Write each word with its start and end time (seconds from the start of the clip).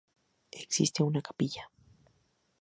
Existe 0.49 1.03
una 1.03 1.21
capilla. 1.21 1.69